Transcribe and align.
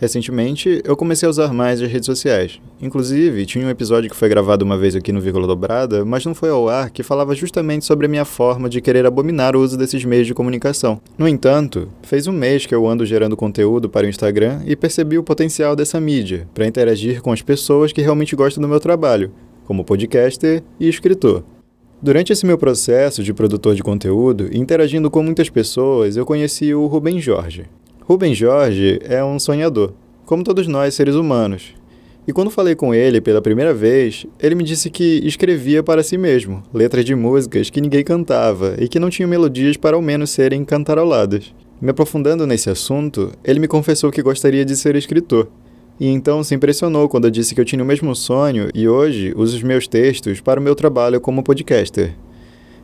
Recentemente, 0.00 0.80
eu 0.82 0.96
comecei 0.96 1.26
a 1.26 1.30
usar 1.30 1.52
mais 1.52 1.82
as 1.82 1.90
redes 1.90 2.06
sociais. 2.06 2.58
Inclusive, 2.80 3.44
tinha 3.44 3.66
um 3.66 3.68
episódio 3.68 4.08
que 4.08 4.16
foi 4.16 4.30
gravado 4.30 4.64
uma 4.64 4.78
vez 4.78 4.96
aqui 4.96 5.12
no 5.12 5.20
Vírgula 5.20 5.46
Dobrada, 5.46 6.06
mas 6.06 6.24
não 6.24 6.34
foi 6.34 6.48
ao 6.48 6.70
ar, 6.70 6.88
que 6.88 7.02
falava 7.02 7.34
justamente 7.34 7.84
sobre 7.84 8.06
a 8.06 8.08
minha 8.08 8.24
forma 8.24 8.66
de 8.70 8.80
querer 8.80 9.04
abominar 9.04 9.54
o 9.54 9.60
uso 9.60 9.76
desses 9.76 10.02
meios 10.02 10.26
de 10.26 10.32
comunicação. 10.32 10.98
No 11.18 11.28
entanto, 11.28 11.86
fez 12.02 12.26
um 12.26 12.32
mês 12.32 12.64
que 12.64 12.74
eu 12.74 12.88
ando 12.88 13.04
gerando 13.04 13.36
conteúdo 13.36 13.90
para 13.90 14.06
o 14.06 14.08
Instagram 14.08 14.62
e 14.64 14.74
percebi 14.74 15.18
o 15.18 15.22
potencial 15.22 15.76
dessa 15.76 16.00
mídia 16.00 16.48
para 16.54 16.66
interagir 16.66 17.20
com 17.20 17.30
as 17.30 17.42
pessoas 17.42 17.92
que 17.92 18.00
realmente 18.00 18.34
gostam 18.34 18.62
do 18.62 18.68
meu 18.68 18.80
trabalho, 18.80 19.30
como 19.66 19.84
podcaster 19.84 20.62
e 20.80 20.88
escritor. 20.88 21.44
Durante 22.00 22.32
esse 22.32 22.46
meu 22.46 22.56
processo 22.56 23.22
de 23.22 23.34
produtor 23.34 23.74
de 23.74 23.82
conteúdo, 23.82 24.48
interagindo 24.50 25.10
com 25.10 25.22
muitas 25.22 25.50
pessoas, 25.50 26.16
eu 26.16 26.24
conheci 26.24 26.72
o 26.72 26.86
Rubem 26.86 27.20
Jorge. 27.20 27.66
Rubem 28.10 28.34
Jorge 28.34 28.98
é 29.04 29.22
um 29.22 29.38
sonhador, 29.38 29.92
como 30.26 30.42
todos 30.42 30.66
nós 30.66 30.94
seres 30.94 31.14
humanos. 31.14 31.76
E 32.26 32.32
quando 32.32 32.50
falei 32.50 32.74
com 32.74 32.92
ele 32.92 33.20
pela 33.20 33.40
primeira 33.40 33.72
vez, 33.72 34.26
ele 34.40 34.56
me 34.56 34.64
disse 34.64 34.90
que 34.90 35.20
escrevia 35.24 35.80
para 35.80 36.02
si 36.02 36.18
mesmo 36.18 36.60
letras 36.74 37.04
de 37.04 37.14
músicas 37.14 37.70
que 37.70 37.80
ninguém 37.80 38.02
cantava 38.02 38.74
e 38.80 38.88
que 38.88 38.98
não 38.98 39.10
tinham 39.10 39.30
melodias 39.30 39.76
para 39.76 39.94
ao 39.94 40.02
menos 40.02 40.30
serem 40.30 40.64
cantaroladas. 40.64 41.54
Me 41.80 41.90
aprofundando 41.90 42.48
nesse 42.48 42.68
assunto, 42.68 43.30
ele 43.44 43.60
me 43.60 43.68
confessou 43.68 44.10
que 44.10 44.22
gostaria 44.22 44.64
de 44.64 44.74
ser 44.74 44.96
escritor. 44.96 45.46
E 46.00 46.08
então 46.08 46.42
se 46.42 46.52
impressionou 46.52 47.08
quando 47.08 47.26
eu 47.26 47.30
disse 47.30 47.54
que 47.54 47.60
eu 47.60 47.64
tinha 47.64 47.80
o 47.84 47.86
mesmo 47.86 48.12
sonho 48.16 48.70
e 48.74 48.88
hoje 48.88 49.32
uso 49.36 49.56
os 49.56 49.62
meus 49.62 49.86
textos 49.86 50.40
para 50.40 50.58
o 50.58 50.62
meu 50.64 50.74
trabalho 50.74 51.20
como 51.20 51.44
podcaster. 51.44 52.16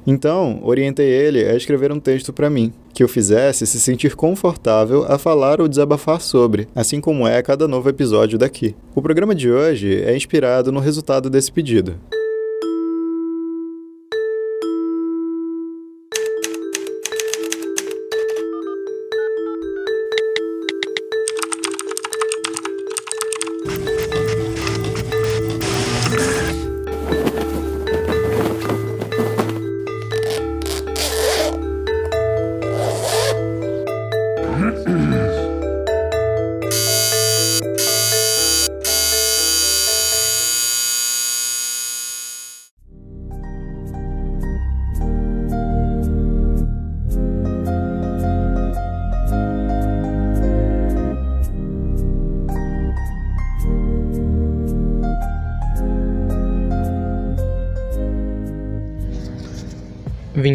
Então, 0.06 0.60
orientei 0.62 1.08
ele 1.08 1.44
a 1.44 1.56
escrever 1.56 1.90
um 1.90 1.98
texto 1.98 2.32
para 2.32 2.48
mim, 2.48 2.72
que 2.94 3.02
o 3.02 3.08
fizesse 3.08 3.66
se 3.66 3.80
sentir 3.80 4.14
confortável 4.14 5.04
a 5.08 5.18
falar 5.18 5.60
ou 5.60 5.66
desabafar 5.66 6.20
sobre, 6.20 6.68
assim 6.74 7.00
como 7.00 7.26
é 7.26 7.42
cada 7.42 7.66
novo 7.66 7.88
episódio 7.88 8.38
daqui. 8.38 8.76
O 8.94 9.02
programa 9.02 9.34
de 9.34 9.50
hoje 9.50 10.02
é 10.02 10.16
inspirado 10.16 10.70
no 10.70 10.78
resultado 10.78 11.28
desse 11.28 11.50
pedido. 11.50 11.96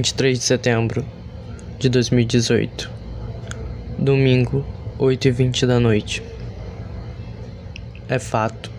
23 0.02 0.40
de 0.40 0.44
setembro 0.44 1.06
de 1.78 1.88
2018, 1.88 2.90
domingo, 4.00 4.66
8 4.98 5.28
e 5.28 5.32
20 5.32 5.68
da 5.68 5.80
noite. 5.80 6.24
É 8.10 8.18
fato, 8.18 8.72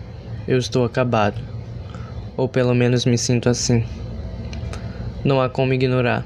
eu 0.45 0.57
estou 0.57 0.83
acabado, 0.83 1.39
ou 2.35 2.49
pelo 2.49 2.75
menos 2.75 3.05
me 3.05 3.17
sinto 3.17 3.47
assim. 3.47 3.85
Não 5.23 5.41
há 5.41 5.47
como 5.47 5.73
ignorar. 5.73 6.25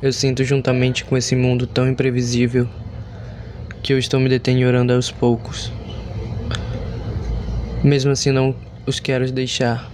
Eu 0.00 0.12
sinto 0.12 0.44
juntamente 0.44 1.04
com 1.04 1.16
esse 1.16 1.34
mundo 1.34 1.66
tão 1.66 1.88
imprevisível 1.88 2.68
que 3.82 3.92
eu 3.92 3.98
estou 3.98 4.20
me 4.20 4.28
deteriorando 4.28 4.92
aos 4.92 5.10
poucos. 5.10 5.72
Mesmo 7.82 8.12
assim, 8.12 8.30
não 8.30 8.54
os 8.86 9.00
quero 9.00 9.28
deixar. 9.32 9.90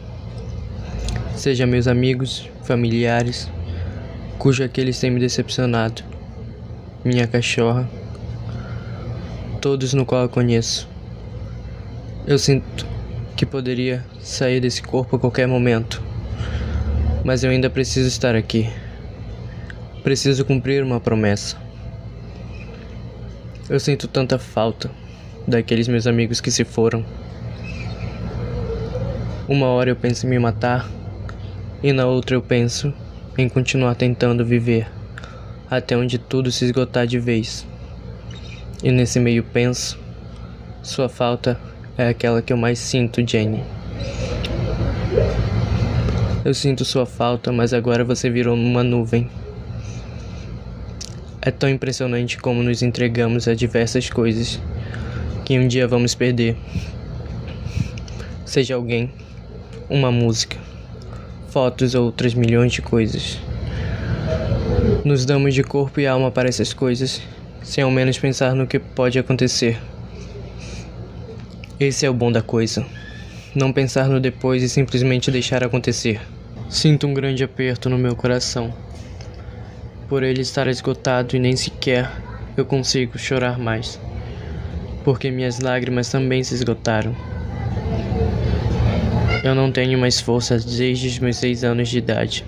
Seja 1.34 1.66
meus 1.66 1.88
amigos, 1.88 2.50
familiares, 2.64 3.48
cujo 4.38 4.62
aqueles 4.62 5.00
têm 5.00 5.10
me 5.10 5.18
decepcionado. 5.18 6.02
Minha 7.04 7.26
cachorra, 7.26 7.88
todos 9.60 9.92
no 9.92 10.06
qual 10.06 10.22
eu 10.22 10.28
conheço. 10.28 10.88
Eu 12.26 12.38
sinto 12.38 12.86
que 13.36 13.44
poderia 13.44 14.04
sair 14.20 14.60
desse 14.60 14.80
corpo 14.82 15.16
a 15.16 15.18
qualquer 15.18 15.48
momento, 15.48 16.02
mas 17.24 17.42
eu 17.42 17.50
ainda 17.50 17.68
preciso 17.68 18.06
estar 18.06 18.36
aqui. 18.36 18.70
Preciso 20.04 20.44
cumprir 20.44 20.84
uma 20.84 21.00
promessa. 21.00 21.56
Eu 23.68 23.80
sinto 23.80 24.06
tanta 24.06 24.38
falta 24.38 24.90
daqueles 25.46 25.88
meus 25.88 26.06
amigos 26.06 26.40
que 26.40 26.50
se 26.50 26.64
foram. 26.64 27.04
Uma 29.48 29.66
hora 29.66 29.90
eu 29.90 29.96
penso 29.96 30.26
em 30.26 30.30
me 30.30 30.38
matar, 30.38 30.88
e 31.82 31.92
na 31.92 32.06
outra 32.06 32.36
eu 32.36 32.42
penso 32.42 32.92
em 33.38 33.48
continuar 33.48 33.94
tentando 33.94 34.44
viver 34.44 34.88
até 35.70 35.96
onde 35.96 36.18
tudo 36.18 36.50
se 36.50 36.64
esgotar 36.64 37.06
de 37.06 37.20
vez. 37.20 37.64
E 38.82 38.90
nesse 38.90 39.20
meio 39.20 39.44
penso, 39.44 39.96
sua 40.82 41.08
falta 41.08 41.58
é 41.96 42.08
aquela 42.08 42.42
que 42.42 42.52
eu 42.52 42.56
mais 42.56 42.80
sinto, 42.80 43.24
Jenny. 43.24 43.62
Eu 46.44 46.52
sinto 46.52 46.84
sua 46.84 47.06
falta, 47.06 47.52
mas 47.52 47.72
agora 47.72 48.04
você 48.04 48.28
virou 48.28 48.56
uma 48.56 48.82
nuvem. 48.82 49.30
É 51.40 51.52
tão 51.52 51.68
impressionante 51.68 52.38
como 52.38 52.62
nos 52.62 52.82
entregamos 52.82 53.46
a 53.46 53.54
diversas 53.54 54.10
coisas 54.10 54.60
que 55.44 55.56
um 55.58 55.68
dia 55.68 55.86
vamos 55.86 56.14
perder. 56.14 56.56
Seja 58.44 58.74
alguém, 58.74 59.12
uma 59.88 60.10
música, 60.10 60.56
fotos 61.58 61.92
ou 61.96 62.04
outras 62.04 62.34
milhões 62.34 62.70
de 62.70 62.80
coisas. 62.80 63.36
Nos 65.04 65.24
damos 65.24 65.52
de 65.52 65.64
corpo 65.64 65.98
e 65.98 66.06
alma 66.06 66.30
para 66.30 66.48
essas 66.48 66.72
coisas, 66.72 67.20
sem 67.64 67.82
ao 67.82 67.90
menos 67.90 68.16
pensar 68.16 68.54
no 68.54 68.64
que 68.64 68.78
pode 68.78 69.18
acontecer. 69.18 69.76
Esse 71.80 72.06
é 72.06 72.10
o 72.10 72.14
bom 72.14 72.30
da 72.30 72.42
coisa. 72.42 72.86
Não 73.56 73.72
pensar 73.72 74.08
no 74.08 74.20
depois 74.20 74.62
e 74.62 74.68
simplesmente 74.68 75.32
deixar 75.32 75.64
acontecer. 75.64 76.20
Sinto 76.70 77.08
um 77.08 77.12
grande 77.12 77.42
aperto 77.42 77.90
no 77.90 77.98
meu 77.98 78.14
coração. 78.14 78.72
Por 80.08 80.22
ele 80.22 80.42
estar 80.42 80.68
esgotado 80.68 81.34
e 81.34 81.40
nem 81.40 81.56
sequer 81.56 82.08
eu 82.56 82.64
consigo 82.64 83.18
chorar 83.18 83.58
mais. 83.58 83.98
Porque 85.02 85.28
minhas 85.28 85.58
lágrimas 85.58 86.08
também 86.08 86.44
se 86.44 86.54
esgotaram. 86.54 87.16
Eu 89.48 89.54
não 89.54 89.72
tenho 89.72 89.98
mais 89.98 90.20
força 90.20 90.58
desde 90.58 91.08
os 91.08 91.18
meus 91.20 91.38
seis 91.38 91.64
anos 91.64 91.88
de 91.88 91.96
idade. 91.96 92.44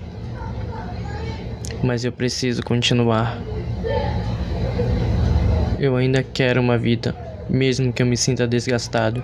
Mas 1.81 2.05
eu 2.05 2.11
preciso 2.11 2.61
continuar. 2.61 3.41
Eu 5.79 5.95
ainda 5.95 6.21
quero 6.21 6.61
uma 6.61 6.77
vida, 6.77 7.15
mesmo 7.49 7.91
que 7.91 8.03
eu 8.03 8.05
me 8.05 8.15
sinta 8.15 8.47
desgastado. 8.47 9.23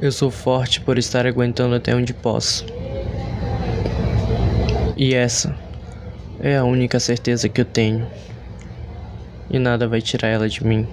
Eu 0.00 0.10
sou 0.10 0.30
forte 0.30 0.80
por 0.80 0.96
estar 0.96 1.26
aguentando 1.26 1.74
até 1.74 1.94
onde 1.94 2.14
posso. 2.14 2.64
E 4.96 5.14
essa 5.14 5.54
é 6.40 6.56
a 6.56 6.64
única 6.64 6.98
certeza 6.98 7.50
que 7.50 7.60
eu 7.60 7.66
tenho. 7.66 8.06
E 9.50 9.58
nada 9.58 9.86
vai 9.86 10.00
tirar 10.00 10.28
ela 10.28 10.48
de 10.48 10.66
mim. 10.66 10.88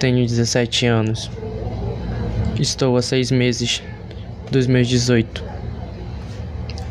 Tenho 0.00 0.26
17 0.26 0.86
anos. 0.86 1.30
Estou 2.58 2.96
há 2.96 3.02
seis 3.02 3.30
meses 3.30 3.84
dos 4.50 4.66
meus 4.66 4.88
18 4.88 5.44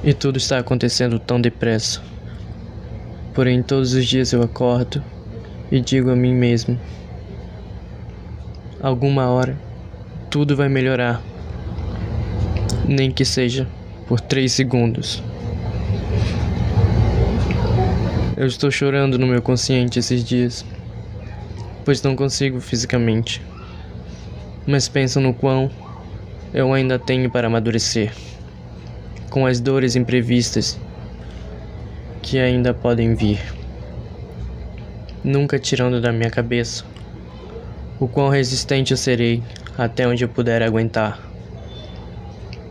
e 0.02 0.14
tudo 0.14 0.38
está 0.38 0.60
acontecendo 0.60 1.20
tão 1.20 1.42
depressa. 1.42 2.02
Porém, 3.34 3.62
todos 3.62 3.92
os 3.92 4.08
dias 4.08 4.32
eu 4.32 4.42
acordo 4.42 5.04
e 5.70 5.82
digo 5.82 6.10
a 6.10 6.16
mim 6.16 6.34
mesmo: 6.34 6.80
alguma 8.82 9.28
hora 9.30 9.58
tudo 10.30 10.56
vai 10.56 10.70
melhorar, 10.70 11.22
nem 12.88 13.12
que 13.12 13.26
seja 13.26 13.68
por 14.08 14.22
três 14.22 14.54
segundos. 14.54 15.22
Eu 18.38 18.48
estou 18.48 18.72
chorando 18.72 19.20
no 19.20 19.28
meu 19.28 19.42
consciente 19.42 20.00
esses 20.00 20.24
dias, 20.24 20.66
pois 21.84 22.02
não 22.02 22.16
consigo 22.16 22.62
fisicamente 22.62 23.42
mas 24.68 24.90
penso 24.90 25.22
no 25.22 25.34
quão 25.34 25.72
eu 26.54 26.74
ainda 26.74 27.00
tenho 27.00 27.32
para 27.32 27.48
amadurecer, 27.48 28.12
com 29.30 29.46
as 29.46 29.62
dores 29.62 29.96
imprevistas 29.96 30.78
que 32.22 32.38
ainda 32.38 32.74
podem 32.74 33.16
vir. 33.16 33.40
nunca 35.24 35.58
tirando 35.58 36.00
da 36.00 36.12
minha 36.12 36.30
cabeça 36.30 36.86
o 38.00 38.08
quão 38.08 38.30
resistente 38.30 38.92
eu 38.92 38.98
serei 38.98 39.42
até 39.78 40.08
onde 40.08 40.24
eu 40.24 40.30
puder 40.30 40.62
aguentar. 40.62 41.20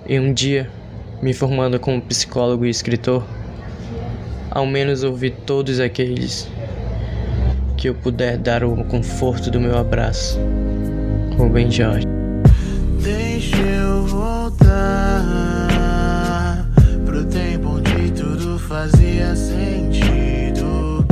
E 0.06 0.20
um 0.20 0.32
dia, 0.32 0.70
me 1.20 1.32
formando 1.34 1.80
como 1.80 2.00
psicólogo 2.00 2.64
e 2.64 2.70
escritor, 2.70 3.26
ao 4.50 4.66
menos 4.66 5.02
ouvi 5.02 5.30
todos 5.30 5.80
aqueles 5.80 6.48
que 7.76 7.88
eu 7.88 7.94
puder 7.94 8.38
dar 8.38 8.62
o 8.64 8.84
conforto 8.84 9.50
do 9.50 9.60
meu 9.60 9.76
abraço. 9.76 10.38
Rubem 11.36 11.70
Jorge. 11.70 12.06
Deixa 13.02 13.56
eu 13.58 14.06
voltar 14.06 14.66
pro 17.04 17.24
tempo 17.26 17.68
onde 17.68 18.10
tudo 18.12 18.58
fazia 18.58 19.36
sentido. 19.36 21.06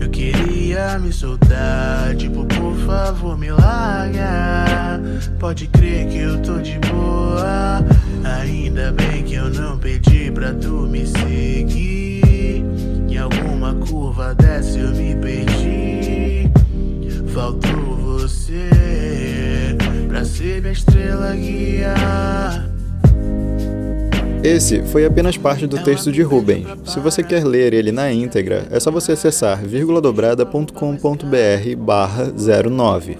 Eu 0.00 0.08
queria 0.08 0.98
me 0.98 1.12
soltar, 1.12 2.16
tipo, 2.16 2.46
por 2.46 2.74
favor, 2.86 3.36
me 3.36 3.50
larga. 3.50 5.00
Pode 5.38 5.66
crer 5.66 6.08
que 6.08 6.18
eu 6.18 6.40
tô 6.40 6.58
de 6.58 6.78
boa. 6.90 7.84
Ainda 8.40 8.90
bem 8.92 9.22
que 9.22 9.34
eu 9.34 9.50
não 9.50 9.78
pedi 9.78 10.30
pra 10.30 10.54
tu 10.54 10.88
me 10.88 11.06
seguir. 11.06 12.64
Em 13.06 13.18
alguma 13.18 13.74
curva 13.74 14.34
dessa 14.34 14.78
eu 14.78 14.92
me 14.94 15.14
perdi. 15.16 16.50
Faltou 17.34 17.96
você 17.96 19.41
pra 20.12 20.24
ser 20.26 20.60
minha 20.60 20.74
estrela 20.74 21.34
guia. 21.34 21.94
Esse 24.44 24.82
foi 24.82 25.06
apenas 25.06 25.38
parte 25.38 25.66
do 25.66 25.82
texto 25.82 26.12
de 26.12 26.20
Rubens. 26.20 26.66
Se 26.84 27.00
você 27.00 27.22
quer 27.22 27.42
ler 27.46 27.72
ele 27.72 27.90
na 27.90 28.12
íntegra, 28.12 28.66
é 28.70 28.78
só 28.78 28.90
você 28.90 29.12
acessar 29.12 29.64
vírguladobrada.com.br 29.64 31.76
barra 31.78 32.30
09. 32.30 33.16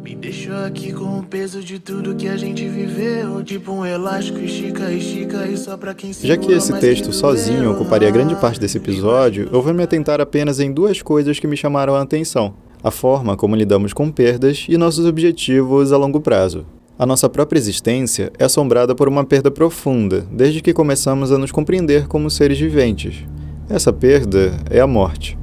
Me 0.00 0.14
deixou 0.14 0.54
aqui 0.64 0.92
com 0.92 1.18
o 1.18 1.24
peso 1.24 1.64
de 1.64 1.80
tudo 1.80 2.14
que 2.14 2.28
a 2.28 2.36
gente 2.36 2.68
viveu. 2.68 3.42
Tipo 3.42 3.72
um 3.72 3.84
elástico, 3.84 4.38
estica, 4.38 4.92
estica, 4.92 5.48
e 5.48 5.56
só 5.56 5.76
pra 5.76 5.94
quem 5.94 6.12
Já 6.12 6.36
que 6.36 6.52
esse 6.52 6.78
texto 6.78 7.12
sozinho 7.12 7.72
ocuparia 7.72 8.08
grande 8.08 8.36
parte 8.36 8.60
desse 8.60 8.78
episódio, 8.78 9.48
eu 9.52 9.60
vou 9.60 9.74
me 9.74 9.82
atentar 9.82 10.20
apenas 10.20 10.60
em 10.60 10.72
duas 10.72 11.02
coisas 11.02 11.40
que 11.40 11.48
me 11.48 11.56
chamaram 11.56 11.96
a 11.96 12.02
atenção: 12.02 12.54
a 12.82 12.90
forma 12.90 13.36
como 13.36 13.56
lidamos 13.56 13.92
com 13.92 14.10
perdas 14.10 14.66
e 14.68 14.76
nossos 14.76 15.06
objetivos 15.06 15.92
a 15.92 15.96
longo 15.96 16.20
prazo. 16.20 16.64
A 16.98 17.06
nossa 17.06 17.28
própria 17.28 17.58
existência 17.58 18.32
é 18.38 18.44
assombrada 18.44 18.94
por 18.94 19.08
uma 19.08 19.24
perda 19.24 19.50
profunda, 19.50 20.26
desde 20.32 20.60
que 20.60 20.72
começamos 20.72 21.30
a 21.30 21.38
nos 21.38 21.52
compreender 21.52 22.08
como 22.08 22.28
seres 22.28 22.58
viventes. 22.58 23.24
Essa 23.70 23.92
perda 23.92 24.52
é 24.68 24.80
a 24.80 24.86
morte. 24.86 25.38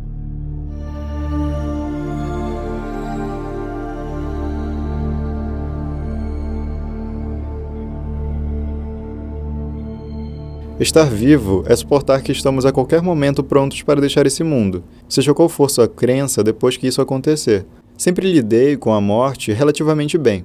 Estar 10.78 11.06
vivo 11.06 11.64
é 11.68 11.76
suportar 11.76 12.22
que 12.22 12.34
estamos 12.34 12.66
a 12.66 12.72
qualquer 12.72 13.02
momento 13.02 13.42
prontos 13.42 13.82
para 13.82 14.02
deixar 14.02 14.28
esse 14.28 14.44
mundo, 14.44 14.84
seja 15.08 15.34
qual 15.34 15.48
for 15.48 15.70
sua 15.70 15.88
crença 15.88 16.44
depois 16.44 16.76
que 16.76 16.86
isso 16.86 17.02
acontecer. 17.02 17.66
Sempre 17.98 18.30
lidei 18.30 18.76
com 18.76 18.92
a 18.92 19.00
morte 19.00 19.54
relativamente 19.54 20.18
bem. 20.18 20.44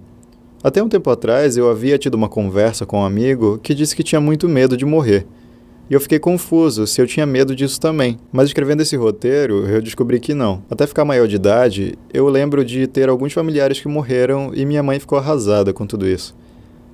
Até 0.63 0.81
um 0.81 0.89
tempo 0.89 1.11
atrás 1.11 1.57
eu 1.57 1.69
havia 1.69 1.99
tido 1.99 2.15
uma 2.15 2.29
conversa 2.29 2.87
com 2.87 3.01
um 3.01 3.05
amigo 3.05 3.59
que 3.61 3.75
disse 3.75 3.97
que 3.97 4.05
tinha 4.05 4.21
muito 4.21 4.49
medo 4.49 4.77
de 4.77 4.85
morrer. 4.85 5.27
E 5.91 5.95
eu 5.95 6.01
fiquei 6.01 6.21
confuso 6.21 6.87
se 6.87 7.03
eu 7.03 7.09
tinha 7.09 7.27
medo 7.27 7.57
disso 7.57 7.81
também. 7.81 8.17
Mas 8.31 8.47
escrevendo 8.47 8.83
esse 8.83 8.95
roteiro, 8.95 9.67
eu 9.67 9.83
descobri 9.83 10.21
que 10.21 10.33
não. 10.33 10.63
Até 10.71 10.87
ficar 10.87 11.05
maior 11.05 11.27
de 11.27 11.35
idade, 11.35 11.99
eu 12.15 12.29
lembro 12.29 12.65
de 12.65 12.87
ter 12.87 13.09
alguns 13.09 13.33
familiares 13.33 13.81
que 13.81 13.89
morreram 13.89 14.53
e 14.55 14.65
minha 14.65 14.83
mãe 14.83 15.01
ficou 15.01 15.19
arrasada 15.19 15.73
com 15.73 15.89
tudo 15.89 16.07
isso. 16.07 16.37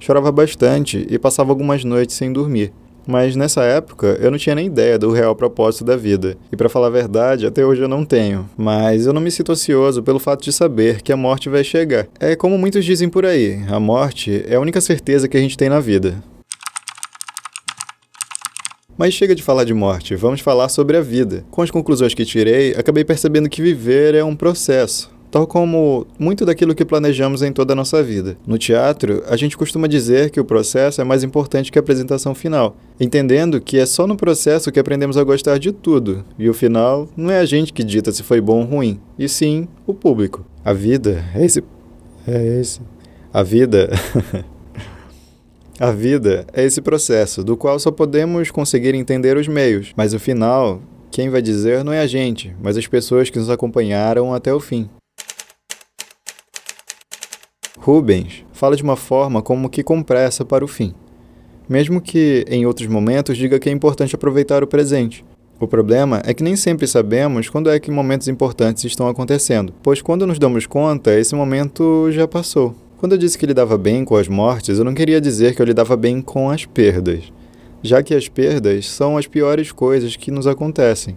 Chorava 0.01 0.33
bastante 0.33 1.07
e 1.11 1.19
passava 1.19 1.53
algumas 1.53 1.85
noites 1.85 2.17
sem 2.17 2.33
dormir. 2.33 2.73
Mas 3.07 3.37
nessa 3.37 3.63
época 3.63 4.19
eu 4.21 4.31
não 4.31 4.39
tinha 4.39 4.55
nem 4.55 4.67
ideia 4.67 4.99
do 4.99 5.13
real 5.13 5.37
propósito 5.37 5.85
da 5.85 5.97
vida. 5.97 6.37
E 6.51 6.57
para 6.57 6.69
falar 6.69 6.89
a 6.89 6.91
verdade, 6.91 7.47
até 7.47 7.65
hoje 7.65 7.83
eu 7.83 7.89
não 7.89 8.05
tenho. 8.05 8.49
Mas 8.57 9.07
eu 9.07 9.13
não 9.13 9.21
me 9.21 9.31
sinto 9.31 9.53
ansioso 9.53 10.03
pelo 10.03 10.19
fato 10.19 10.43
de 10.43 10.53
saber 10.53 11.03
que 11.03 11.13
a 11.13 11.17
morte 11.17 11.49
vai 11.49 11.63
chegar. 11.63 12.09
É 12.19 12.35
como 12.35 12.59
muitos 12.59 12.85
dizem 12.85 13.09
por 13.09 13.25
aí: 13.25 13.61
a 13.69 13.79
morte 13.79 14.45
é 14.49 14.57
a 14.57 14.61
única 14.61 14.81
certeza 14.81 15.29
que 15.29 15.37
a 15.37 15.41
gente 15.41 15.57
tem 15.57 15.69
na 15.69 15.81
vida. 15.81 16.23
Mas 18.99 19.13
chega 19.13 19.35
de 19.35 19.43
falar 19.43 19.65
de 19.65 19.75
morte, 19.75 20.17
vamos 20.17 20.41
falar 20.41 20.71
sobre 20.71 20.97
a 20.97 21.03
vida. 21.03 21.45
Com 21.51 21.61
as 21.61 21.71
conclusões 21.71 22.15
que 22.15 22.25
tirei, 22.25 22.73
acabei 22.73 23.05
percebendo 23.05 23.49
que 23.49 23.61
viver 23.61 24.15
é 24.15 24.25
um 24.25 24.35
processo 24.35 25.16
tal 25.37 25.47
como 25.47 26.07
muito 26.19 26.47
daquilo 26.47 26.75
que 26.75 26.83
planejamos 26.83 27.43
em 27.43 27.53
toda 27.53 27.75
a 27.75 27.77
nossa 27.77 28.03
vida. 28.03 28.39
No 28.47 28.57
teatro, 28.57 29.23
a 29.29 29.37
gente 29.37 29.55
costuma 29.55 29.87
dizer 29.87 30.31
que 30.31 30.41
o 30.41 30.45
processo 30.47 31.03
é 31.03 31.05
mais 31.05 31.23
importante 31.23 31.71
que 31.71 31.79
a 31.79 31.81
apresentação 31.81 32.35
final, 32.35 32.75
entendendo 32.99 33.61
que 33.61 33.79
é 33.79 33.85
só 33.85 34.07
no 34.07 34.17
processo 34.17 34.73
que 34.73 34.81
aprendemos 34.81 35.19
a 35.19 35.25
gostar 35.25 35.59
de 35.59 35.73
tudo, 35.73 36.25
e 36.39 36.49
o 36.49 36.55
final 36.55 37.07
não 37.15 37.31
é 37.31 37.39
a 37.39 37.45
gente 37.45 37.71
que 37.71 37.85
dita 37.85 38.11
se 38.13 38.23
foi 38.23 38.41
bom 38.41 38.61
ou 38.61 38.65
ruim, 38.65 38.99
e 39.19 39.29
sim 39.29 39.69
o 39.87 39.93
público. 39.93 40.43
A 40.65 40.73
vida 40.73 41.23
é 41.35 41.45
esse. 41.45 41.63
É 42.27 42.59
esse. 42.59 42.81
A 43.31 43.43
vida. 43.43 43.91
A 45.79 45.91
vida 45.91 46.47
é 46.55 46.65
esse 46.65 46.81
processo, 46.81 47.45
do 47.45 47.59
qual 47.59 47.79
só 47.79 47.91
podemos 47.91 48.51
conseguir 48.51 48.95
entender 48.95 49.37
os 49.37 49.47
meios, 49.47 49.93
mas 49.95 50.15
o 50.15 50.19
final, 50.19 50.81
quem 51.11 51.29
vai 51.29 51.43
dizer 51.43 51.85
não 51.85 51.93
é 51.93 52.01
a 52.01 52.07
gente, 52.07 52.57
mas 52.63 52.79
as 52.79 52.87
pessoas 52.87 53.29
que 53.29 53.39
nos 53.39 53.51
acompanharam 53.51 54.33
até 54.33 54.55
o 54.55 54.59
fim. 54.59 54.89
Rubens 57.87 58.45
fala 58.53 58.75
de 58.75 58.83
uma 58.83 58.97
forma 58.97 59.41
como 59.41 59.71
que 59.71 59.81
compressa 59.81 60.45
para 60.45 60.65
o 60.65 60.67
fim, 60.67 60.93
mesmo 61.69 62.01
que 62.01 62.45
em 62.49 62.67
outros 62.67 62.89
momentos 62.89 63.37
diga 63.37 63.61
que 63.61 63.69
é 63.69 63.73
importante 63.73 64.13
aproveitar 64.13 64.65
o 64.65 64.67
presente. 64.67 65.25
O 65.61 65.69
problema 65.69 66.21
é 66.27 66.35
que 66.35 66.43
nem 66.43 66.57
sempre 66.57 66.85
sabemos 66.89 67.49
quando 67.49 67.71
é 67.71 67.79
que 67.79 67.89
momentos 67.89 68.27
importantes 68.27 68.83
estão 68.83 69.07
acontecendo, 69.07 69.73
pois 69.85 70.03
quando 70.03 70.27
nos 70.27 70.37
damos 70.37 70.67
conta, 70.67 71.17
esse 71.17 71.37
momento 71.37 72.11
já 72.11 72.27
passou. 72.27 72.75
Quando 72.99 73.13
eu 73.13 73.19
disse 73.19 73.39
que 73.39 73.47
lidava 73.47 73.79
bem 73.79 74.05
com 74.05 74.17
as 74.17 74.27
mortes, 74.27 74.81
eu 74.81 74.85
não 74.85 74.93
queria 74.93 75.21
dizer 75.21 75.55
que 75.55 75.63
eu 75.63 75.67
lidava 75.67 75.97
bem 75.97 76.21
com 76.21 76.51
as 76.51 76.65
perdas, 76.65 77.33
já 77.85 78.03
que 78.03 78.17
as 78.17 78.27
perdas 78.27 78.89
são 78.89 79.17
as 79.17 79.29
piores 79.29 79.71
coisas 79.71 80.17
que 80.17 80.33
nos 80.33 80.49
acontecem, 80.49 81.17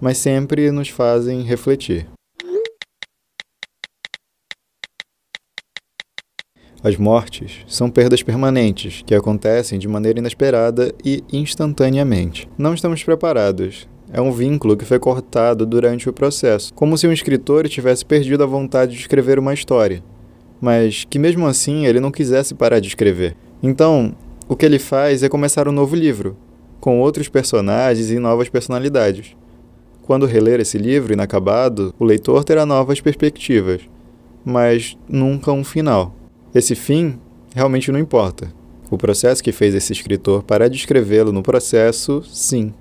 mas 0.00 0.18
sempre 0.18 0.72
nos 0.72 0.88
fazem 0.88 1.42
refletir. 1.42 2.08
As 6.88 6.96
mortes 6.96 7.66
são 7.66 7.90
perdas 7.90 8.22
permanentes 8.22 9.02
que 9.04 9.14
acontecem 9.14 9.78
de 9.78 9.86
maneira 9.86 10.20
inesperada 10.20 10.90
e 11.04 11.22
instantaneamente. 11.30 12.48
Não 12.56 12.72
estamos 12.72 13.04
preparados. 13.04 13.86
É 14.10 14.22
um 14.22 14.32
vínculo 14.32 14.74
que 14.74 14.86
foi 14.86 14.98
cortado 14.98 15.66
durante 15.66 16.08
o 16.08 16.14
processo, 16.14 16.72
como 16.72 16.96
se 16.96 17.06
um 17.06 17.12
escritor 17.12 17.68
tivesse 17.68 18.06
perdido 18.06 18.42
a 18.42 18.46
vontade 18.46 18.94
de 18.94 19.00
escrever 19.00 19.38
uma 19.38 19.52
história, 19.52 20.02
mas 20.58 21.04
que 21.04 21.18
mesmo 21.18 21.46
assim 21.46 21.84
ele 21.84 22.00
não 22.00 22.10
quisesse 22.10 22.54
parar 22.54 22.80
de 22.80 22.88
escrever. 22.88 23.36
Então, 23.62 24.14
o 24.48 24.56
que 24.56 24.64
ele 24.64 24.78
faz 24.78 25.22
é 25.22 25.28
começar 25.28 25.68
um 25.68 25.72
novo 25.72 25.94
livro, 25.94 26.38
com 26.80 27.00
outros 27.00 27.28
personagens 27.28 28.10
e 28.10 28.18
novas 28.18 28.48
personalidades. 28.48 29.36
Quando 30.04 30.24
reler 30.24 30.58
esse 30.58 30.78
livro 30.78 31.12
inacabado, 31.12 31.94
o 31.98 32.04
leitor 32.06 32.44
terá 32.44 32.64
novas 32.64 32.98
perspectivas, 32.98 33.82
mas 34.42 34.96
nunca 35.06 35.52
um 35.52 35.62
final. 35.62 36.14
Esse 36.54 36.74
fim 36.74 37.18
realmente 37.54 37.92
não 37.92 37.98
importa. 37.98 38.52
O 38.90 38.96
processo 38.96 39.42
que 39.42 39.52
fez 39.52 39.74
esse 39.74 39.92
escritor 39.92 40.42
parar 40.42 40.68
de 40.68 40.76
escrevê-lo 40.76 41.32
no 41.32 41.42
processo, 41.42 42.22
sim. 42.24 42.72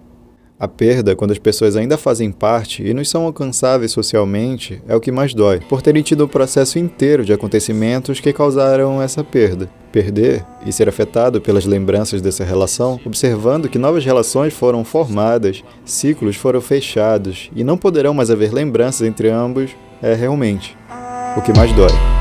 A 0.60 0.68
perda, 0.68 1.16
quando 1.16 1.32
as 1.32 1.38
pessoas 1.38 1.76
ainda 1.76 2.00
fazem 2.00 2.32
parte 2.32 2.82
e 2.82 2.92
nos 2.92 3.10
são 3.10 3.26
alcançáveis 3.26 3.92
socialmente, 3.92 4.82
é 4.88 4.96
o 4.96 5.00
que 5.00 5.12
mais 5.12 5.32
dói, 5.32 5.60
por 5.60 5.84
terem 5.84 6.02
tido 6.02 6.24
o 6.24 6.28
processo 6.28 6.80
inteiro 6.80 7.24
de 7.24 7.32
acontecimentos 7.32 8.20
que 8.20 8.34
causaram 8.34 9.00
essa 9.00 9.24
perda. 9.24 9.70
Perder 9.92 10.44
e 10.66 10.72
ser 10.72 10.90
afetado 10.90 11.40
pelas 11.40 11.66
lembranças 11.66 12.24
dessa 12.24 12.44
relação, 12.44 13.00
observando 13.06 13.70
que 13.70 13.78
novas 13.78 14.04
relações 14.04 14.52
foram 14.52 14.84
formadas, 14.84 15.64
ciclos 15.86 16.36
foram 16.36 16.60
fechados 16.60 17.52
e 17.56 17.64
não 17.64 17.78
poderão 17.78 18.16
mais 18.16 18.32
haver 18.32 18.52
lembranças 18.52 19.08
entre 19.08 19.30
ambos, 19.30 19.76
é 20.02 20.16
realmente 20.16 20.76
o 21.38 21.42
que 21.42 21.56
mais 21.56 21.72
dói. 21.74 22.17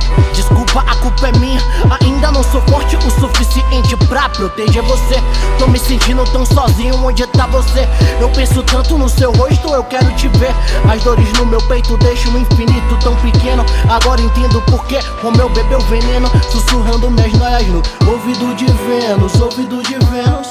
Desculpa, 0.49 0.85
a 0.87 0.95
culpa 0.97 1.26
é 1.26 1.33
minha. 1.38 1.61
Ainda 2.00 2.31
não 2.31 2.43
sou 2.45 2.61
forte 2.62 2.97
o 2.97 3.11
suficiente 3.11 3.97
pra 4.09 4.29
proteger 4.29 4.83
você. 4.83 5.21
Tô 5.59 5.67
me 5.67 5.79
sentindo 5.79 6.25
tão 6.26 6.47
sozinho, 6.47 6.95
onde 7.05 7.26
tá 7.26 7.47
você? 7.49 7.88
Eu 8.21 8.29
penso 8.31 8.62
tanto 8.62 8.97
no 8.97 9.09
seu 9.09 9.33
rosto, 9.33 9.69
eu 9.75 9.83
quero 9.83 10.09
te 10.15 10.29
ver. 10.29 10.55
As 10.88 11.03
dores 11.03 11.33
no 11.33 11.47
meu 11.47 11.61
peito 11.62 11.97
deixam 11.97 12.33
o 12.33 12.38
infinito 12.38 12.97
tão 13.03 13.17
pequeno. 13.17 13.67
Agora 13.91 14.21
entendo 14.21 14.62
porquê 14.62 15.00
Romeu 15.21 15.49
bebeu 15.49 15.81
veneno, 15.81 16.31
sussurrando 16.49 17.11
minhas 17.11 17.33
noias 17.33 17.67
no 17.67 17.83
ouvido 18.09 18.55
de 18.55 18.67
Vênus, 18.67 19.41
ouvido 19.41 19.83
de 19.83 19.99
Vênus. 20.07 20.49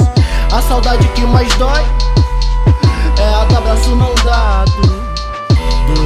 A 0.52 0.62
saudade 0.62 1.08
que 1.10 1.22
mais 1.22 1.54
dói 1.56 1.86
é 3.18 3.34
a 3.34 3.46
do 3.46 3.58
abraço 3.58 3.96
não 3.96 4.14
dado. 4.26 5.06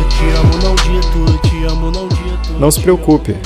Te 0.10 0.26
amo, 0.32 0.58
não 0.62 0.76
dito, 0.76 1.48
te 1.48 1.64
amo, 1.64 1.92
não 1.92 2.08
dito. 2.10 2.54
Não 2.60 2.70
se 2.70 2.82
preocupe, 2.82 3.38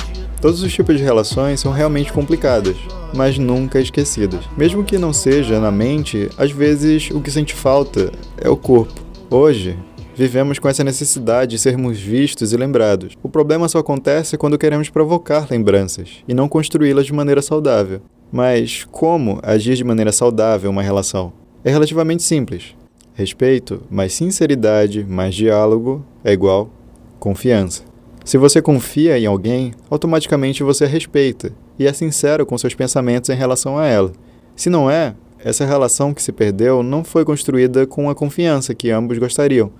Todos 0.43 0.61
os 0.61 0.73
tipos 0.73 0.97
de 0.97 1.03
relações 1.05 1.61
são 1.61 1.71
realmente 1.71 2.11
complicadas, 2.11 2.75
mas 3.15 3.37
nunca 3.37 3.79
esquecidas. 3.79 4.41
Mesmo 4.57 4.83
que 4.83 4.97
não 4.97 5.13
seja 5.13 5.57
na 5.57 5.71
mente, 5.71 6.29
às 6.37 6.51
vezes 6.51 7.09
o 7.11 7.21
que 7.21 7.31
sente 7.31 7.53
falta 7.53 8.11
é 8.37 8.49
o 8.49 8.57
corpo. 8.57 8.93
Hoje, 9.29 9.79
vivemos 10.13 10.59
com 10.59 10.67
essa 10.67 10.83
necessidade 10.83 11.51
de 11.51 11.59
sermos 11.59 11.97
vistos 11.97 12.51
e 12.51 12.57
lembrados. 12.57 13.13
O 13.23 13.29
problema 13.29 13.69
só 13.69 13.79
acontece 13.79 14.37
quando 14.37 14.57
queremos 14.57 14.89
provocar 14.89 15.47
lembranças 15.49 16.09
e 16.27 16.33
não 16.33 16.49
construí-las 16.49 17.05
de 17.05 17.13
maneira 17.13 17.41
saudável. 17.41 18.01
Mas 18.29 18.85
como 18.91 19.39
agir 19.41 19.77
de 19.77 19.83
maneira 19.85 20.11
saudável 20.11 20.69
uma 20.69 20.83
relação? 20.83 21.31
É 21.63 21.71
relativamente 21.71 22.21
simples. 22.21 22.75
Respeito, 23.13 23.83
mais 23.89 24.11
sinceridade, 24.11 25.05
mais 25.05 25.33
diálogo 25.35 26.05
é 26.21 26.33
igual 26.33 26.69
confiança. 27.17 27.92
Se 28.23 28.37
você 28.37 28.61
confia 28.61 29.19
em 29.19 29.25
alguém, 29.25 29.73
automaticamente 29.89 30.63
você 30.63 30.85
a 30.85 30.87
respeita 30.87 31.51
e 31.77 31.85
é 31.85 31.91
sincero 31.91 32.45
com 32.45 32.57
seus 32.57 32.73
pensamentos 32.73 33.29
em 33.29 33.35
relação 33.35 33.77
a 33.77 33.85
ela. 33.85 34.13
Se 34.55 34.69
não 34.69 34.89
é, 34.89 35.13
essa 35.39 35.65
relação 35.65 36.13
que 36.13 36.23
se 36.23 36.31
perdeu 36.31 36.81
não 36.81 37.03
foi 37.03 37.25
construída 37.25 37.85
com 37.85 38.09
a 38.09 38.15
confiança 38.15 38.73
que 38.73 38.89
ambos 38.89 39.17
gostariam. 39.17 39.71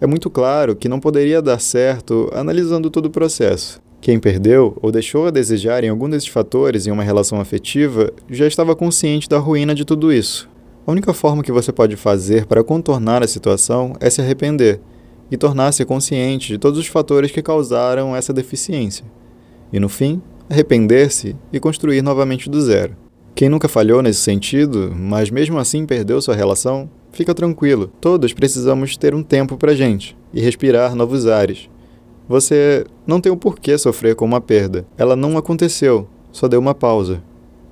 É 0.00 0.06
muito 0.06 0.30
claro 0.30 0.76
que 0.76 0.88
não 0.88 1.00
poderia 1.00 1.42
dar 1.42 1.60
certo 1.60 2.30
analisando 2.32 2.90
todo 2.90 3.06
o 3.06 3.10
processo. 3.10 3.82
Quem 4.00 4.20
perdeu 4.20 4.78
ou 4.80 4.92
deixou 4.92 5.26
a 5.26 5.30
desejar 5.32 5.82
em 5.82 5.88
algum 5.88 6.08
desses 6.08 6.28
fatores 6.28 6.86
em 6.86 6.92
uma 6.92 7.02
relação 7.02 7.40
afetiva 7.40 8.12
já 8.30 8.46
estava 8.46 8.76
consciente 8.76 9.28
da 9.28 9.38
ruína 9.38 9.74
de 9.74 9.84
tudo 9.84 10.12
isso. 10.12 10.48
A 10.86 10.92
única 10.92 11.12
forma 11.12 11.42
que 11.42 11.52
você 11.52 11.72
pode 11.72 11.96
fazer 11.96 12.46
para 12.46 12.62
contornar 12.62 13.22
a 13.22 13.28
situação 13.28 13.94
é 13.98 14.08
se 14.08 14.20
arrepender 14.20 14.80
e 15.30 15.36
tornar-se 15.36 15.84
consciente 15.84 16.48
de 16.48 16.58
todos 16.58 16.78
os 16.78 16.86
fatores 16.86 17.30
que 17.30 17.42
causaram 17.42 18.14
essa 18.14 18.32
deficiência. 18.32 19.04
E 19.72 19.78
no 19.78 19.88
fim, 19.88 20.20
arrepender-se 20.48 21.36
e 21.52 21.60
construir 21.60 22.02
novamente 22.02 22.50
do 22.50 22.60
zero. 22.60 22.96
Quem 23.34 23.48
nunca 23.48 23.68
falhou 23.68 24.02
nesse 24.02 24.20
sentido, 24.20 24.92
mas 24.94 25.30
mesmo 25.30 25.58
assim 25.58 25.86
perdeu 25.86 26.20
sua 26.20 26.34
relação, 26.34 26.90
fica 27.12 27.34
tranquilo. 27.34 27.90
Todos 28.00 28.32
precisamos 28.32 28.96
ter 28.96 29.14
um 29.14 29.22
tempo 29.22 29.56
pra 29.56 29.74
gente 29.74 30.16
e 30.34 30.40
respirar 30.40 30.94
novos 30.94 31.26
ares. 31.26 31.70
Você 32.28 32.84
não 33.06 33.20
tem 33.20 33.30
o 33.30 33.34
um 33.34 33.38
porquê 33.38 33.78
sofrer 33.78 34.14
com 34.14 34.24
uma 34.24 34.40
perda. 34.40 34.86
Ela 34.98 35.16
não 35.16 35.38
aconteceu, 35.38 36.08
só 36.32 36.48
deu 36.48 36.60
uma 36.60 36.74
pausa. 36.74 37.22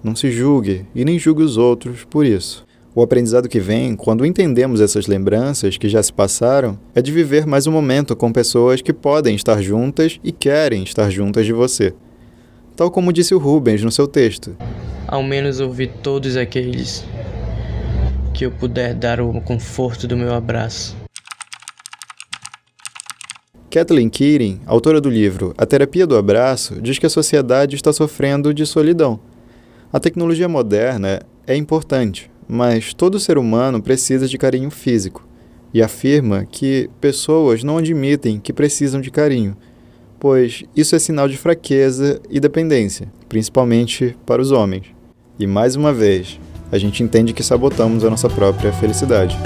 Não 0.03 0.15
se 0.15 0.31
julgue 0.31 0.87
e 0.95 1.05
nem 1.05 1.19
julgue 1.19 1.43
os 1.43 1.57
outros 1.57 2.05
por 2.05 2.25
isso. 2.25 2.65
O 2.99 3.03
aprendizado 3.03 3.49
que 3.49 3.61
vem, 3.61 3.95
quando 3.95 4.27
entendemos 4.27 4.81
essas 4.81 5.07
lembranças 5.07 5.77
que 5.79 5.89
já 5.89 6.03
se 6.03 6.13
passaram, 6.13 6.77
é 6.93 7.01
de 7.01 7.13
viver 7.13 7.47
mais 7.47 7.65
um 7.69 7.71
momento 7.71 8.17
com 8.17 8.33
pessoas 8.33 8.83
que 8.83 8.93
podem 8.93 9.37
estar 9.37 9.63
juntas 9.63 10.19
e 10.25 10.33
querem 10.33 10.83
estar 10.83 11.09
juntas 11.09 11.47
de 11.47 11.53
você. 11.53 11.95
Tal 12.75 12.91
como 12.91 13.13
disse 13.13 13.37
o 13.37 13.39
Rubens 13.39 13.85
no 13.85 13.93
seu 13.93 14.09
texto. 14.09 14.57
Ao 15.07 15.23
menos 15.23 15.61
ouvir 15.61 15.93
todos 16.03 16.37
aqueles 16.37 17.05
que 18.35 18.45
eu 18.45 18.51
puder 18.51 18.95
dar 18.95 19.21
o 19.21 19.41
conforto 19.43 20.09
do 20.09 20.17
meu 20.17 20.35
abraço. 20.35 20.97
Kathleen 23.71 24.11
Keating, 24.11 24.63
autora 24.67 25.01
do 25.01 25.09
livro 25.09 25.55
A 25.57 25.65
Terapia 25.65 26.05
do 26.05 26.17
Abraço, 26.17 26.83
diz 26.83 26.99
que 26.99 27.07
a 27.07 27.11
sociedade 27.11 27.77
está 27.77 27.93
sofrendo 27.93 28.53
de 28.53 28.67
solidão. 28.67 29.21
A 29.93 30.01
tecnologia 30.01 30.49
moderna 30.49 31.21
é 31.47 31.55
importante, 31.55 32.29
mas 32.49 32.95
todo 32.95 33.21
ser 33.21 33.37
humano 33.37 33.83
precisa 33.83 34.27
de 34.27 34.39
carinho 34.39 34.71
físico 34.71 35.27
e 35.73 35.83
afirma 35.83 36.47
que 36.51 36.89
pessoas 37.01 37.63
não 37.63 37.79
admitem 37.79 38.41
que 38.41 38.53
precisam 38.53 39.01
de 39.01 39.11
carinho, 39.11 39.57
pois 40.19 40.65
isso 40.75 40.97
é 40.97 40.99
sinal 40.99 41.29
de 41.29 41.37
fraqueza 41.37 42.21
e 42.31 42.41
dependência, 42.41 43.13
principalmente 43.29 44.17
para 44.25 44.41
os 44.41 44.51
homens. 44.51 44.87
E 45.39 45.47
mais 45.47 45.77
uma 45.77 45.93
vez, 45.93 46.41
a 46.73 46.79
gente 46.79 47.03
entende 47.03 47.33
que 47.33 47.43
sabotamos 47.43 48.05
a 48.05 48.11
nossa 48.11 48.29
própria 48.29 48.73
felicidade. 48.73 49.39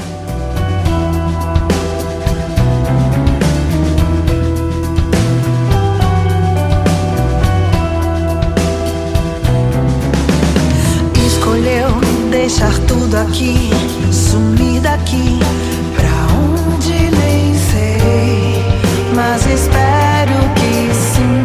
Deixar 13.22 13.28
tudo 13.28 13.28
aqui, 13.28 13.70
sumir 14.12 14.80
daqui, 14.80 15.38
pra 15.94 16.10
onde 16.36 16.92
nem 16.92 17.54
sei, 17.54 18.64
mas 19.14 19.46
espero 19.46 20.50
que 20.54 20.92
sim. 20.94 21.42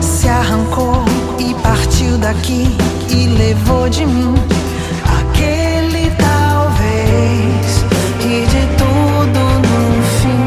Se 0.00 0.28
arrancou 0.28 1.04
e 1.38 1.54
partiu 1.62 2.18
daqui 2.18 2.66
e 3.08 3.26
levou 3.26 3.88
de 3.88 4.04
mim 4.06 4.34
aquele 5.20 6.10
talvez 6.16 7.84
e 8.20 8.46
de 8.46 8.66
tudo 8.76 9.40
no 9.66 10.02
fim. 10.20 10.46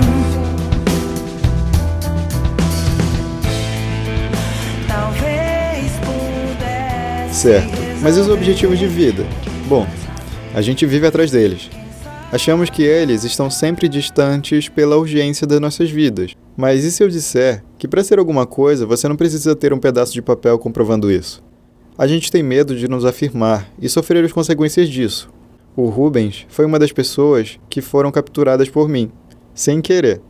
Talvez 4.87 5.91
pudesse. 6.03 7.41
Certo, 7.41 7.88
mas 8.01 8.17
e 8.17 8.19
os 8.21 8.29
objetivos 8.29 8.79
de 8.79 8.87
vida? 8.87 9.25
Bom, 9.67 9.85
a 10.53 10.61
gente 10.61 10.85
vive 10.85 11.05
atrás 11.05 11.31
deles. 11.31 11.69
Achamos 12.31 12.69
que 12.69 12.83
eles 12.83 13.23
estão 13.23 13.49
sempre 13.49 13.89
distantes 13.89 14.69
pela 14.69 14.97
urgência 14.97 15.45
das 15.45 15.59
nossas 15.59 15.89
vidas. 15.89 16.33
Mas 16.55 16.83
e 16.83 16.91
se 16.91 17.03
eu 17.03 17.09
disser 17.09 17.63
que 17.77 17.87
para 17.87 18.03
ser 18.03 18.19
alguma 18.19 18.45
coisa 18.45 18.85
você 18.85 19.07
não 19.07 19.15
precisa 19.15 19.55
ter 19.55 19.73
um 19.73 19.79
pedaço 19.79 20.13
de 20.13 20.21
papel 20.21 20.57
comprovando 20.59 21.11
isso? 21.11 21.43
A 21.97 22.07
gente 22.07 22.31
tem 22.31 22.43
medo 22.43 22.75
de 22.75 22.87
nos 22.87 23.03
afirmar 23.03 23.69
e 23.81 23.89
sofrer 23.89 24.23
as 24.23 24.31
consequências 24.31 24.87
disso. 24.87 25.29
O 25.75 25.87
Rubens 25.89 26.45
foi 26.49 26.65
uma 26.65 26.79
das 26.79 26.91
pessoas 26.91 27.59
que 27.69 27.81
foram 27.81 28.11
capturadas 28.11 28.69
por 28.69 28.87
mim, 28.87 29.11
sem 29.53 29.81
querer. 29.81 30.21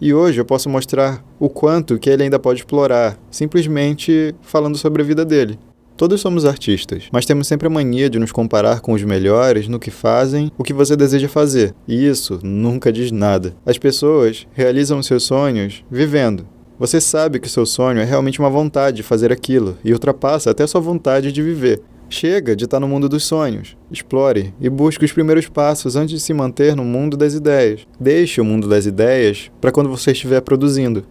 E 0.00 0.12
hoje 0.12 0.40
eu 0.40 0.44
posso 0.44 0.68
mostrar 0.68 1.24
o 1.40 1.48
quanto 1.48 1.98
que 1.98 2.10
ele 2.10 2.22
ainda 2.22 2.38
pode 2.38 2.60
explorar, 2.60 3.18
simplesmente 3.30 4.34
falando 4.42 4.76
sobre 4.76 5.02
a 5.02 5.04
vida 5.04 5.24
dele. 5.24 5.58
Todos 5.96 6.20
somos 6.20 6.44
artistas, 6.44 7.04
mas 7.10 7.24
temos 7.24 7.46
sempre 7.46 7.66
a 7.66 7.70
mania 7.70 8.10
de 8.10 8.18
nos 8.18 8.30
comparar 8.30 8.80
com 8.80 8.92
os 8.92 9.02
melhores 9.02 9.66
no 9.66 9.78
que 9.78 9.90
fazem 9.90 10.52
o 10.58 10.62
que 10.62 10.74
você 10.74 10.94
deseja 10.94 11.26
fazer. 11.26 11.74
E 11.88 12.06
isso 12.06 12.38
nunca 12.42 12.92
diz 12.92 13.10
nada. 13.10 13.56
As 13.64 13.78
pessoas 13.78 14.46
realizam 14.52 15.02
seus 15.02 15.22
sonhos 15.22 15.82
vivendo. 15.90 16.46
Você 16.78 17.00
sabe 17.00 17.40
que 17.40 17.48
seu 17.48 17.64
sonho 17.64 17.98
é 17.98 18.04
realmente 18.04 18.38
uma 18.38 18.50
vontade 18.50 18.98
de 18.98 19.02
fazer 19.02 19.32
aquilo 19.32 19.78
e 19.82 19.90
ultrapassa 19.94 20.50
até 20.50 20.66
sua 20.66 20.82
vontade 20.82 21.32
de 21.32 21.40
viver. 21.40 21.80
Chega 22.10 22.54
de 22.54 22.64
estar 22.64 22.78
no 22.78 22.86
mundo 22.86 23.08
dos 23.08 23.24
sonhos. 23.24 23.74
Explore 23.90 24.52
e 24.60 24.68
busque 24.68 25.04
os 25.04 25.12
primeiros 25.12 25.48
passos 25.48 25.96
antes 25.96 26.10
de 26.10 26.20
se 26.20 26.34
manter 26.34 26.76
no 26.76 26.84
mundo 26.84 27.16
das 27.16 27.32
ideias. 27.32 27.86
Deixe 27.98 28.38
o 28.38 28.44
mundo 28.44 28.68
das 28.68 28.84
ideias 28.84 29.50
para 29.62 29.72
quando 29.72 29.88
você 29.88 30.12
estiver 30.12 30.42
produzindo. 30.42 31.04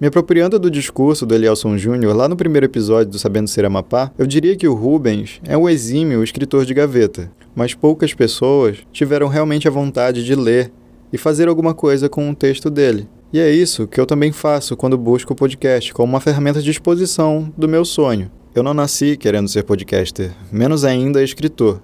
Me 0.00 0.06
apropriando 0.06 0.58
do 0.58 0.70
discurso 0.70 1.26
do 1.26 1.34
Elielson 1.34 1.76
Júnior 1.76 2.16
lá 2.16 2.26
no 2.26 2.34
primeiro 2.34 2.64
episódio 2.64 3.12
do 3.12 3.18
Sabendo 3.18 3.50
Ser 3.50 3.66
Amapá, 3.66 4.10
eu 4.16 4.26
diria 4.26 4.56
que 4.56 4.66
o 4.66 4.72
Rubens 4.72 5.42
é 5.44 5.58
um 5.58 5.68
exímio 5.68 6.24
escritor 6.24 6.64
de 6.64 6.72
gaveta, 6.72 7.30
mas 7.54 7.74
poucas 7.74 8.14
pessoas 8.14 8.78
tiveram 8.90 9.28
realmente 9.28 9.68
a 9.68 9.70
vontade 9.70 10.24
de 10.24 10.34
ler 10.34 10.72
e 11.12 11.18
fazer 11.18 11.48
alguma 11.48 11.74
coisa 11.74 12.08
com 12.08 12.30
o 12.30 12.34
texto 12.34 12.70
dele. 12.70 13.06
E 13.30 13.38
é 13.38 13.50
isso 13.50 13.86
que 13.86 14.00
eu 14.00 14.06
também 14.06 14.32
faço 14.32 14.74
quando 14.74 14.96
busco 14.96 15.34
o 15.34 15.36
podcast 15.36 15.92
como 15.92 16.14
uma 16.14 16.20
ferramenta 16.20 16.62
de 16.62 16.70
exposição 16.70 17.52
do 17.54 17.68
meu 17.68 17.84
sonho. 17.84 18.30
Eu 18.54 18.62
não 18.62 18.72
nasci 18.72 19.18
querendo 19.18 19.50
ser 19.50 19.64
podcaster, 19.64 20.32
menos 20.50 20.82
ainda 20.82 21.22
escritor. 21.22 21.78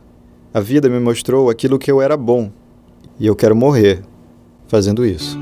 A 0.54 0.60
vida 0.60 0.88
me 0.88 0.98
mostrou 0.98 1.50
aquilo 1.50 1.78
que 1.78 1.92
eu 1.92 2.00
era 2.00 2.16
bom, 2.16 2.50
e 3.20 3.26
eu 3.26 3.36
quero 3.36 3.54
morrer 3.54 4.00
fazendo 4.66 5.04
isso. 5.04 5.38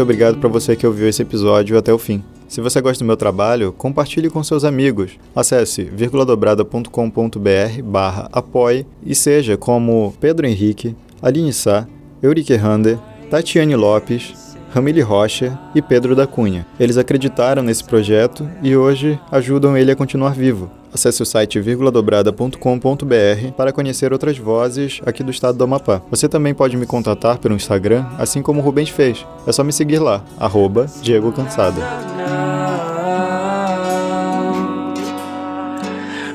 Muito 0.00 0.08
obrigado 0.08 0.38
para 0.38 0.48
você 0.48 0.74
que 0.74 0.86
ouviu 0.86 1.06
esse 1.06 1.20
episódio 1.20 1.76
até 1.76 1.92
o 1.92 1.98
fim. 1.98 2.24
Se 2.48 2.62
você 2.62 2.80
gosta 2.80 3.04
do 3.04 3.06
meu 3.06 3.18
trabalho, 3.18 3.70
compartilhe 3.70 4.30
com 4.30 4.42
seus 4.42 4.64
amigos. 4.64 5.18
Acesse 5.36 5.82
virguladobrada.com.br 5.84 7.82
barra 7.84 8.26
apoie 8.32 8.86
e 9.04 9.14
seja 9.14 9.58
como 9.58 10.14
Pedro 10.18 10.46
Henrique, 10.46 10.96
Aline 11.20 11.52
Sá, 11.52 11.86
Eurique 12.22 12.56
Rander, 12.56 12.98
Tatiane 13.28 13.76
Lopes, 13.76 14.56
Ramile 14.70 15.02
Rocha 15.02 15.60
e 15.74 15.82
Pedro 15.82 16.16
da 16.16 16.26
Cunha. 16.26 16.66
Eles 16.80 16.96
acreditaram 16.96 17.62
nesse 17.62 17.84
projeto 17.84 18.48
e 18.62 18.74
hoje 18.74 19.20
ajudam 19.30 19.76
ele 19.76 19.90
a 19.90 19.96
continuar 19.96 20.32
vivo. 20.32 20.70
Acesse 20.92 21.22
o 21.22 21.26
site 21.26 21.60
vírguladobrada.com.br 21.60 23.52
para 23.56 23.72
conhecer 23.72 24.12
outras 24.12 24.36
vozes 24.36 25.00
aqui 25.06 25.22
do 25.22 25.30
estado 25.30 25.56
do 25.56 25.64
Amapá. 25.64 26.02
Você 26.10 26.28
também 26.28 26.52
pode 26.52 26.76
me 26.76 26.86
contatar 26.86 27.38
pelo 27.38 27.54
Instagram, 27.54 28.04
assim 28.18 28.42
como 28.42 28.60
o 28.60 28.62
Rubens 28.64 28.88
fez. 28.88 29.24
É 29.46 29.52
só 29.52 29.62
me 29.62 29.72
seguir 29.72 30.00
lá, 30.00 30.24
arroba 30.38 30.86
Diego 31.00 31.30
Cansada. 31.32 31.80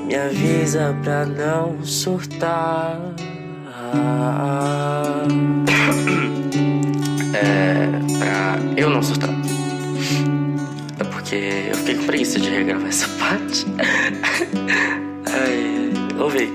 Me 0.05 0.15
avisa 0.15 0.95
pra 1.03 1.25
não 1.25 1.83
surtar. 1.83 2.99
É, 7.33 7.87
pra 8.17 8.57
eu 8.77 8.89
não 8.89 9.03
surtar. 9.03 9.29
Porque 11.35 11.69
eu 11.69 11.75
fiquei 11.75 11.95
com 11.95 12.05
preguiça 12.05 12.39
de 12.39 12.49
regravar 12.49 12.87
essa 12.87 13.07
parte. 13.19 13.65
Ai, 15.27 15.91
ouvi. 16.17 16.49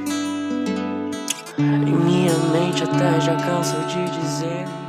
Em 1.59 1.95
minha 1.95 2.33
mente 2.51 2.83
até 2.85 3.21
já 3.21 3.37
canso 3.37 3.77
de 3.89 4.19
dizer. 4.19 4.80